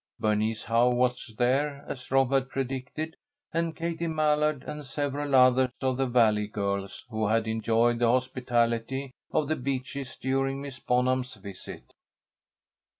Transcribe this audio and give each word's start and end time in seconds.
Bernice 0.19 0.63
Howe 0.63 0.89
was 0.89 1.35
there, 1.37 1.85
as 1.87 2.09
Rob 2.09 2.31
had 2.31 2.49
predicted, 2.49 3.15
and 3.53 3.75
Katie 3.75 4.07
Mallard 4.07 4.63
and 4.63 4.83
several 4.83 5.35
other 5.35 5.71
of 5.83 5.97
the 5.97 6.07
Valley 6.07 6.47
girls 6.47 7.05
who 7.11 7.27
had 7.27 7.45
enjoyed 7.47 7.99
the 7.99 8.07
hospitality 8.09 9.11
of 9.31 9.47
The 9.47 9.55
Beeches 9.55 10.17
during 10.17 10.59
Miss 10.59 10.79
Bonham's 10.79 11.35
visit. 11.35 11.93